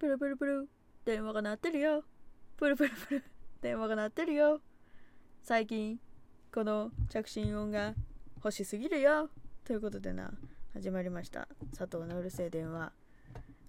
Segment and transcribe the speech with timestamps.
[0.00, 0.68] プルプルプル。
[1.04, 2.04] 電話が鳴ってるよ。
[2.56, 3.24] プルプルプル。
[3.60, 4.62] 電話が鳴ってるよ。
[5.42, 6.00] 最近
[6.50, 7.92] この着信音が
[8.36, 9.28] 欲しすぎるよ。
[9.62, 10.32] ということでな
[10.72, 11.48] 始まりました。
[11.76, 12.92] 佐藤のうるせえ電話。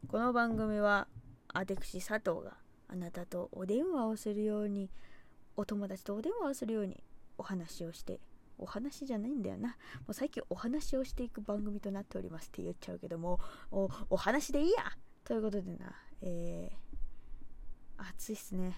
[0.08, 1.10] この番組は
[1.54, 2.56] 私佐藤が
[2.88, 4.90] あなたとお電話をするように
[5.58, 7.04] お友達とお電話をするように
[7.38, 8.22] お話をして
[8.58, 9.72] お話じゃないんだよな。
[9.72, 9.76] も
[10.12, 14.94] う最近お話をしていく番組となっておりますって言っちゃうけどもおお話でいいや。
[15.24, 18.78] ということでなえー、暑いっすね。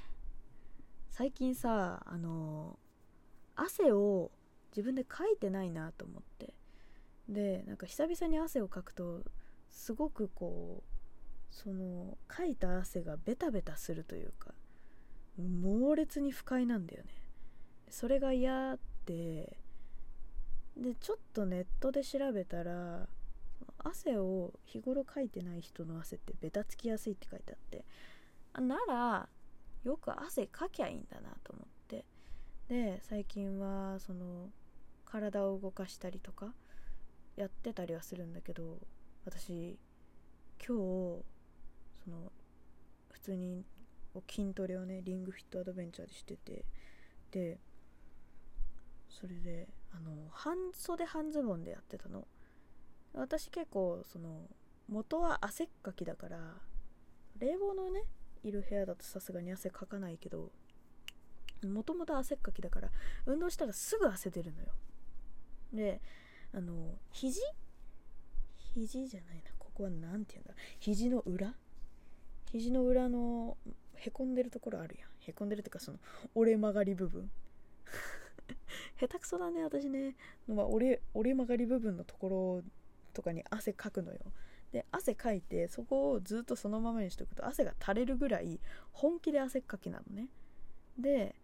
[1.10, 2.80] 最近さあの
[3.56, 4.32] 汗を
[4.72, 6.54] 自分でかいてないなと思って。
[7.30, 9.22] でなんか久々に汗をかくと
[9.70, 10.94] すごくこう
[11.50, 14.54] そのかいた汗がベタベタするというか
[15.38, 17.10] 猛烈に不快なんだよね。
[17.90, 19.58] それが嫌で
[20.76, 23.08] でちょっとネットで調べたら
[23.84, 27.86] 汗を日頃かいてない人の汗ってベタつきやすいって書いてあって
[28.54, 29.30] あなら
[29.84, 32.06] よく汗かきゃいいんだなと思って。
[32.70, 34.50] で最近はその
[35.06, 36.54] 体を動かしたりとか
[37.36, 38.80] やってたりはするんだけど
[39.26, 39.78] 私
[40.66, 41.24] 今日
[42.04, 42.32] その
[43.12, 43.66] 普通に
[44.30, 46.66] 筋トレをねリングフィットアドベンチャーでしてて
[47.32, 47.60] で
[49.10, 52.26] それであの半袖半ズボンでやってたの。
[53.14, 54.48] 私結構その
[54.90, 56.38] 元は汗っかきだから
[57.40, 58.04] 冷房のね
[58.44, 60.52] いる部屋だとさすがに汗かかないけど
[61.64, 62.90] もともと汗っかきだから
[63.26, 64.68] 運動したらすぐ汗出るのよ。
[65.74, 66.02] で
[66.54, 67.40] あの肘？
[68.76, 69.44] 肘じゃないな。
[69.58, 70.54] ここは何て言うんだ？
[70.80, 71.54] 肘の裏？
[72.52, 73.58] 肘の裏の
[73.96, 75.10] へこんでるところあるやん。
[75.20, 76.00] へこんでるっていうかその
[76.36, 77.32] 折れ曲がり部分。
[79.00, 80.16] 下手くそだね私ね、
[80.48, 82.64] まあ、折れ折れ曲がり部分のところ
[83.14, 84.20] とかに汗かくのよ。
[84.72, 88.60] で汗かいてそこをずっとそのままにしておくと汗が垂れるぐらい
[88.92, 90.28] 本気で汗っかきなのね。
[90.98, 91.36] で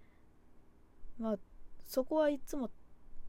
[1.20, 1.40] まあ
[1.86, 2.72] そこはいつも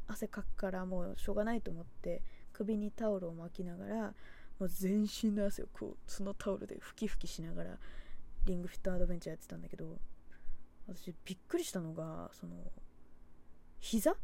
[0.06, 4.15] 汗かくからもうしょうがないと思って首にタオルを巻きながら
[4.59, 7.79] もう全身の汗をこうそのタオルで拭き拭きしながら
[8.47, 9.99] リングフィットアドベンチャーやってたんだけど
[10.87, 12.56] 私びっくりしたのがその
[13.81, 14.17] 膝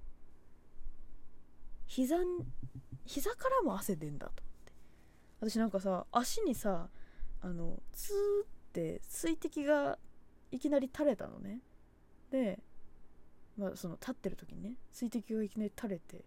[1.87, 2.17] 膝
[3.05, 4.73] 膝からも汗出んだと思って。
[5.41, 6.89] 私なんかさ足にさ
[7.41, 9.99] あのツーって水滴が
[10.51, 11.61] いきなり垂れたのね。
[12.31, 12.59] で
[13.57, 16.25] まあその立ってる時にね水滴がいきなり垂れて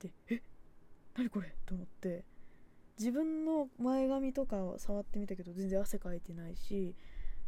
[0.00, 0.42] でえ
[1.16, 2.24] 何これと思って
[2.98, 6.94] 自分の前髪とかを触ってみたけど全然汗かいてないし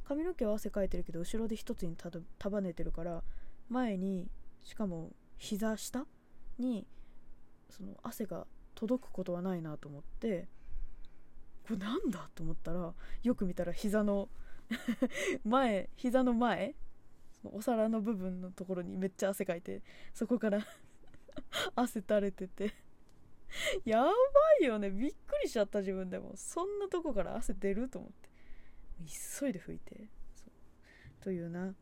[0.05, 1.97] 髪の毛は汗かいてるけど後ろで一つに
[2.39, 3.23] 束ねてるから
[3.69, 4.29] 前に
[4.63, 6.07] しかも膝下
[6.59, 6.87] に
[7.77, 10.49] その汗が届くことはないなと思って
[11.67, 12.93] これなんだと思ったら
[13.23, 14.29] よく見たら膝の
[15.45, 16.75] 前膝の前
[17.33, 20.67] そのお皿の部分のところにめっちゃ汗かいてそこから
[21.75, 22.75] 汗垂れてて
[23.85, 24.11] やば
[24.61, 24.91] いよね。
[24.91, 26.33] びっくりしちゃった自分でも。
[26.35, 28.29] そんなとこから汗出ると思って。
[29.41, 30.09] 急いで拭いて
[31.21, 31.75] というな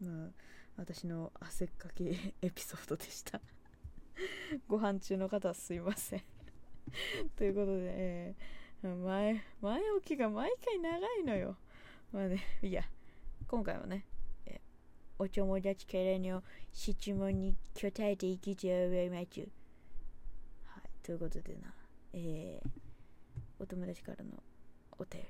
[0.00, 0.30] まあ
[0.76, 2.10] 私の汗っかき
[2.42, 3.40] エピソードでした。
[4.68, 6.22] ご飯中の方はすいません。
[7.36, 11.56] ということで、えー、前前置きが毎回長いのよ。
[12.12, 12.84] まあねいや
[13.46, 14.06] 今回はね、
[14.46, 14.60] えー、
[15.18, 19.40] お友達からの質問に答えていきたいと思います
[20.64, 21.74] はいということでな
[22.12, 22.68] えー、
[23.58, 24.42] お友達からの
[24.98, 25.28] お便り。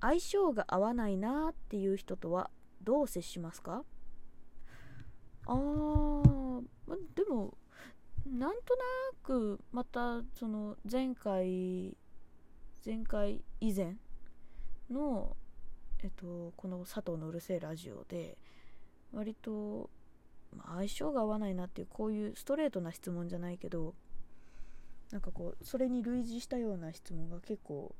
[0.00, 2.50] 相性が合わないなーっていう人とは
[2.82, 3.84] どう接しますか？
[5.46, 7.56] あー、ま、でも
[8.26, 8.82] なんとな
[9.22, 11.96] くまたその前回
[12.84, 13.96] 前回以前
[14.90, 15.36] の
[16.02, 18.36] えっとこの佐藤のうるせえラジオで
[19.12, 19.90] 割と、
[20.56, 23.94] ま、相性が合わないなっていうこういうストレートな質問じゃないけど
[25.10, 27.94] なんかこうそれに類似したような質問が結構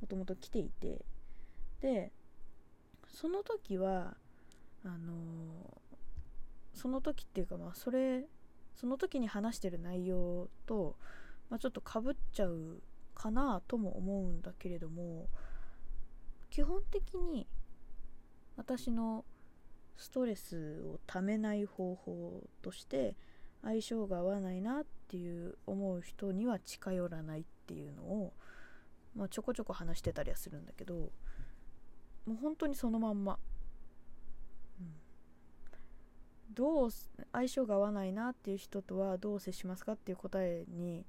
[0.00, 1.04] もともと来ていて
[1.80, 2.12] で
[3.08, 4.14] その時は
[4.84, 5.80] あの
[6.72, 8.24] その時っていうかまあそれ
[8.76, 10.96] その時に話してる内容と、
[11.50, 12.82] まあ、ちょっとかぶっちゃう
[13.14, 15.28] かなとも思うんだけれども
[16.48, 17.46] 基本的に
[18.56, 19.24] 私の
[19.96, 23.16] ストレスをためない方法として
[23.62, 28.32] 相性が合わないなっていう思う人には近寄らないっていうのを、
[29.14, 30.94] まあ、ちょこちょこ話してたりはするんだけど
[32.24, 33.38] もう本当にそのまんま。
[36.54, 36.90] どう
[37.32, 41.04] 相性が合わないなっていう人とはどう接しますかっていう答えに、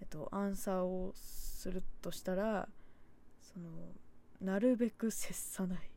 [0.00, 2.68] えっと、アンサーをするとしたら
[3.40, 3.70] その
[4.40, 5.78] なるべく接さない。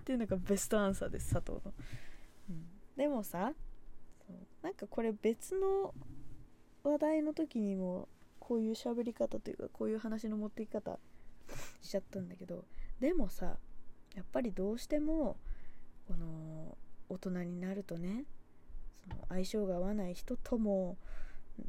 [0.00, 1.72] っていうのがベストアンサーです佐藤の、
[2.50, 3.54] うん、でもさ
[4.62, 5.94] なんかこれ別の
[6.82, 8.08] 話題の時にも
[8.38, 10.98] こういう喋り方というかこういう話の持っていき方
[11.80, 12.64] しちゃったんだけど
[13.00, 13.58] でもさ
[14.14, 15.36] やっぱりどうしても
[16.06, 16.76] この
[17.08, 18.24] 大人になるとね
[19.02, 20.96] その相性が合わない人とも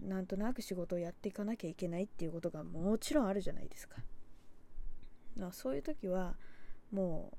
[0.01, 3.97] なんとなく仕事をやっていかなきゃいけないっていうことがもちろんあるじゃないですか。
[5.39, 6.35] かそういう時は
[6.91, 7.33] も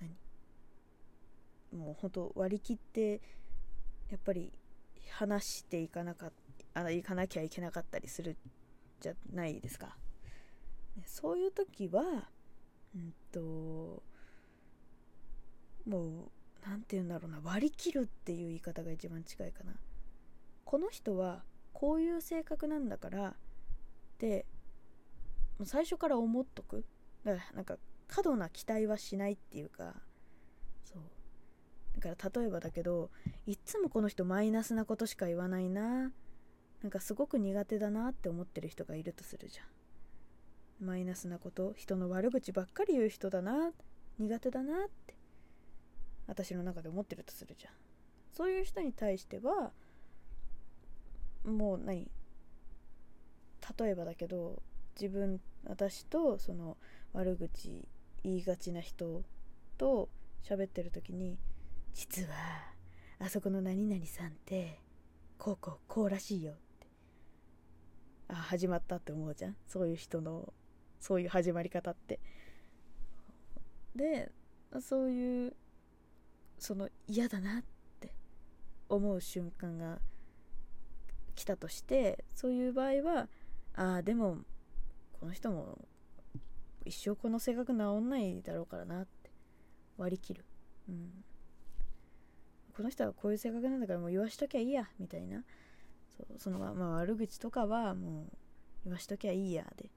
[0.00, 0.04] う
[1.72, 1.78] 何？
[1.80, 3.20] もう本当割り切って
[4.10, 4.52] やっぱり
[5.10, 6.32] 話していかなか
[6.74, 8.36] あいかなきゃいけなかったりする
[9.00, 9.96] じゃないですか。
[11.06, 12.30] そういう時は
[12.96, 14.02] うんと
[15.88, 19.72] もう何て言うんだろうな割り切るっていう言い方が一番近いかな。
[20.64, 21.42] この人は
[21.72, 23.34] こういう性格なんだから
[24.18, 24.44] で
[25.64, 26.84] 最初から思っとく。
[27.24, 29.94] だからなんか過度な期待はしないっていうか
[30.84, 32.00] そう。
[32.00, 33.10] だから例えばだけど
[33.46, 36.12] いっつもこの人マイナスなことしか言わないな。
[36.82, 40.86] なんかすごく苦手だなって思ってる人がいるとするじゃん。
[40.86, 43.72] マイナスなこと人の悪口ばっかり言う人だな。
[44.18, 45.17] 苦手だなって。
[46.28, 47.72] 私の中で思ってるとするじゃん。
[48.32, 49.72] そういう人に対しては
[51.44, 52.08] もう何
[53.78, 54.62] 例えばだけど
[55.00, 56.76] 自分私とその
[57.12, 57.88] 悪口
[58.22, 59.24] 言いがちな人
[59.76, 60.08] と
[60.42, 61.36] 喋ってる時に
[61.94, 62.28] 実は
[63.18, 64.80] あそこの何々さんって
[65.38, 66.86] こうこうこうらしいよって
[68.28, 69.56] あ始まったって思うじゃん。
[69.66, 70.52] そういう人の
[71.00, 72.20] そういう始まり方って。
[73.96, 74.30] で
[74.80, 75.56] そういう
[76.58, 77.62] その嫌だなっ
[78.00, 78.12] て
[78.88, 79.98] 思う瞬間が
[81.34, 83.28] 来たとしてそういう場合は
[83.74, 84.38] ああでも
[85.20, 85.78] この人も
[86.84, 89.30] 一生この性格治んないだろうからなって
[89.96, 90.44] 割り切る、
[90.88, 91.24] うん、
[92.76, 95.44] この人はこういう性格なんだからもう言わしときゃいいやみたいな。
[96.36, 98.26] そそのまあ悪口とかはもう
[98.84, 99.90] 言わしときゃいいやで。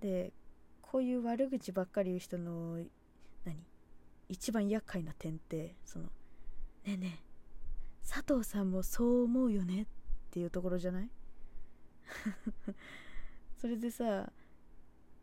[0.00, 0.32] で
[0.82, 2.78] こういう悪口ばっかり言う人の
[4.28, 6.10] 一番厄介な点ってそのね
[6.86, 7.28] えねえ
[8.08, 9.86] 佐藤さんもそう思うよねっ
[10.30, 11.10] ていうところじゃない？
[13.58, 14.30] それでさ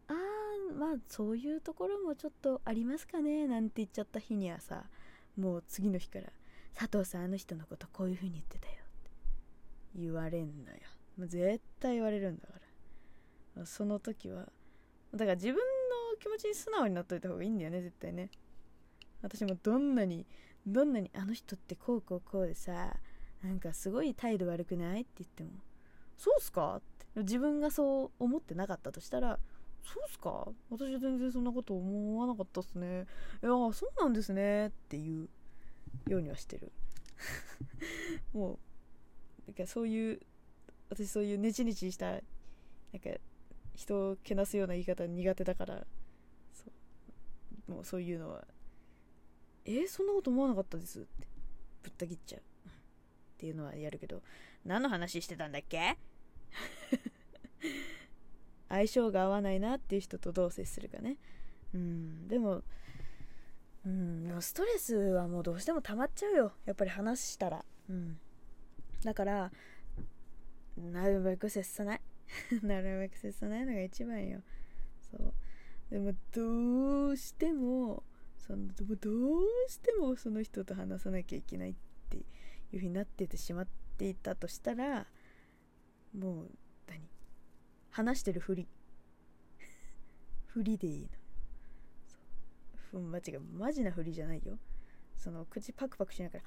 [0.08, 4.90] あーまあそういうところもちょっとありますかねなんて言っちゃった日にはさ
[5.38, 6.32] もう次の日から
[6.74, 9.12] 佐藤さんあの人のことこういう風に言ってたよって
[9.96, 10.78] 言われんのよ。
[11.18, 12.54] もう絶対言われるんだか
[13.56, 13.66] ら。
[13.66, 14.52] その時は
[15.14, 15.62] だから自分の
[16.20, 18.30] 気持ちに素直になっといた方がいいんだよね絶対ね。
[19.26, 20.26] 私もどんなに
[20.68, 22.96] どんなにあの人ってこうこうこうでさ
[23.44, 25.50] なんかすごい態度悪くないって言っても
[26.16, 26.76] そうっすか？
[26.78, 26.82] っ
[27.14, 29.40] て自分がそう思ってなかったとしたら
[29.84, 30.48] そうっすか？
[30.70, 33.08] 私は全然そんなこと思わなかったっすね。
[33.44, 35.28] いやそうなんですねっていう
[36.08, 36.72] ようにはしてる。
[38.34, 38.58] もう
[39.48, 40.20] なんかそういう
[40.90, 42.20] 私そういうネチネチしたなん
[43.00, 43.10] か
[43.74, 45.86] 人をけなすような言い方苦手だから
[46.54, 46.66] そ
[47.68, 48.46] うもうそういうのは
[49.66, 51.00] えー、そんなこと思わなかったです。
[51.02, 51.28] って
[51.84, 52.42] ぶった切っちゃう。
[52.42, 52.44] っ
[53.38, 54.22] ていうのはやるけど。
[54.64, 55.98] 何の話してたんだっけ？
[58.70, 61.18] 相性が合わないなっていう人とどう接するかね。
[61.74, 62.64] うんでも
[63.86, 66.54] うんストレスはもうどうしても溜まっちゃうよ。
[66.66, 67.66] やっぱり話したら。
[67.90, 68.20] うん。
[69.04, 69.52] だから
[70.78, 72.02] なるべく接さない。
[72.64, 74.42] なるべく接さないのが一番よ。
[75.12, 75.34] そう。
[75.92, 78.04] でもどうしても
[78.48, 81.76] そのどうしてもその人と話さなきゃいけないっ
[82.10, 85.08] ていうふうになっててしまっていたとしたら
[86.18, 86.52] もう
[86.88, 87.02] 何？
[87.92, 88.68] 話してるふり。
[90.48, 91.08] ふりでいいの。
[92.92, 94.60] ふん間違いマジなふりじゃないよ。
[95.16, 96.46] その口パクパクしながら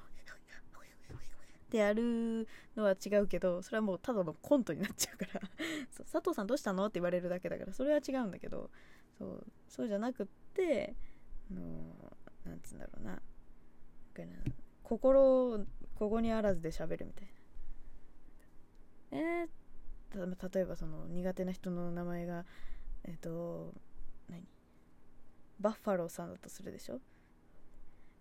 [1.69, 5.41] ってやるのは違うけどそれはもうただのコントになっちゃうから。
[6.11, 6.85] 佐藤さんどうしたの？
[6.87, 8.71] って言われるだけだからそれは違うんだけど。
[9.17, 10.95] そうそうじゃなくって
[11.51, 11.95] の
[12.45, 13.21] なんつうんだろうな。
[14.83, 15.65] 心
[15.95, 17.27] ここにあらずで喋るみたい
[19.11, 19.17] な。
[19.17, 22.45] えー、例えばその苦手な人の名前が
[23.05, 23.73] えっ、ー、と
[24.29, 24.47] 何？
[25.59, 26.99] バッファローさんだとするでしょ？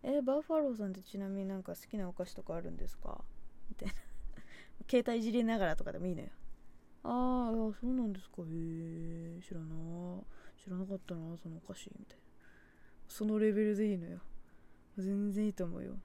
[0.03, 3.25] えー、バッファローさんってちなみになんか好きなお菓子とかあるんですか？
[3.69, 3.95] みたいな。
[4.89, 6.29] 携帯いじりながらとかでもいいのよ。
[7.05, 8.43] ああそうなんですか。
[8.43, 9.67] へえ知らな
[10.63, 11.91] 知らなかったなそのお菓子。
[11.99, 12.28] みたいな。
[13.09, 14.21] そのレベルでいいのよ。
[14.99, 15.99] 全然いいと思うよ、うん、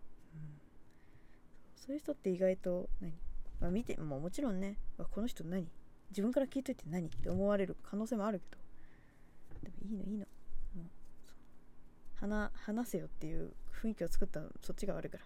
[1.75, 3.11] そういう人って意外と何、
[3.59, 4.77] まあ、見てももちろんね。
[5.11, 5.67] この人何？
[6.11, 8.63] 自分から聞いといて何って思われる可能性もあるけど。
[9.89, 10.25] いいのいいの。
[10.75, 10.87] もう。
[12.19, 15.25] 話話せよっていう雰囲気を作ったのそっちが悪いから。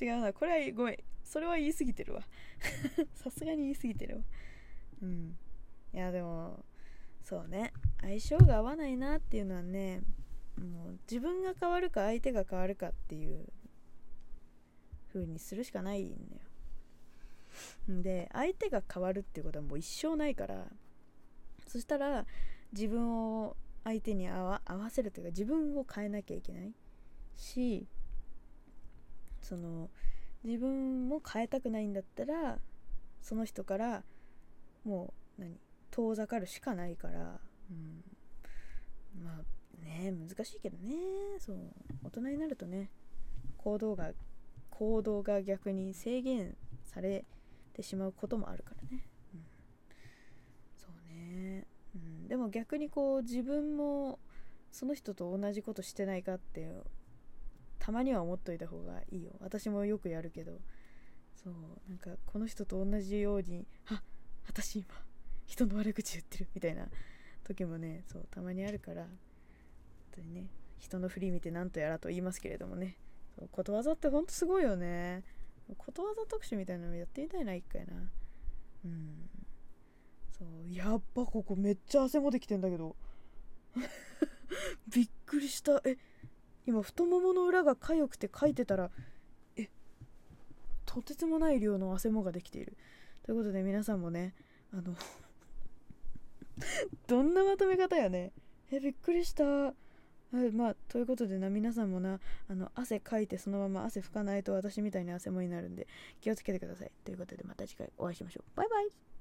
[0.00, 0.32] 違うな。
[0.34, 0.98] これはごめん。
[1.24, 2.22] それは言い過ぎてるわ。
[3.16, 4.22] さすがに言い過ぎてるわ。
[5.00, 5.38] うん。
[5.94, 6.62] いやでも
[7.22, 7.72] そうね。
[8.00, 10.02] 相性が合わないなっていうのはね
[10.58, 13.46] もう自分が変わるか相手が変わるかっていう
[15.12, 18.02] 風にするしかないんだよ。
[18.02, 20.66] で相手が変わるっていうことはもう一生ないから
[21.66, 22.26] そしたら
[22.72, 24.60] 自分を相手に合わ
[24.90, 26.72] せるというか自分を変えなきゃいけない。
[27.36, 27.86] し
[29.40, 29.90] その
[30.44, 32.58] 自分も変えたくないんだったら
[33.20, 34.02] その人から
[34.84, 35.56] もう何？
[35.92, 37.38] 遠ざかるしかないから、
[37.70, 38.02] うん、
[39.22, 40.94] まあね難しいけどね。
[41.38, 41.56] そう。
[42.02, 42.90] 大人になるとね
[43.58, 44.10] 行動が
[44.70, 47.24] 行動が逆に制限され
[47.74, 49.40] てしまうこともあるからね、うん、
[50.76, 54.18] そうね、うん、でも逆にこう自分も
[54.72, 56.72] その人と同じことしてないかって
[57.78, 59.32] たまには思っといた方がいいよ。
[59.40, 60.52] 私もよくやるけど。
[61.34, 61.54] そう。
[61.88, 64.02] なんかこの人と同じようにあ
[64.46, 64.86] 私今
[65.52, 66.86] 人の悪口言ってるみたいな
[67.44, 69.10] 時もねそうたまにあるから本
[70.14, 70.46] 当にね
[70.78, 72.96] 人の振り見て何とやらと言いますけれどもね
[73.38, 75.22] そうことわざってほんとすごいよね。
[75.78, 77.92] ことわざ特集みたいなのやってみたいな一回な。
[78.84, 79.28] うん。
[80.38, 82.96] そうやっぱここめっちゃ汗もできてんだけど。
[84.94, 85.80] びっくりした。
[85.84, 85.96] え
[86.66, 88.90] 今太ももの裏が痒くて書いてたら
[89.56, 89.68] え
[90.84, 92.76] とてつもない量の汗もができている。
[93.22, 94.34] ということで皆さんもね
[94.72, 94.94] あの
[97.06, 98.32] どんなまとめ方やね。
[98.70, 99.44] えびっくりした。
[99.44, 99.74] は
[100.42, 102.18] いまあということでな皆さんもな
[102.48, 105.86] あの汗かいてそのまま汗拭かないと私みたいに汗もになるんで
[106.22, 106.90] 気をつけてください。
[107.04, 108.56] ということでまた次回お会いしましょう。
[108.56, 109.11] バイバイ。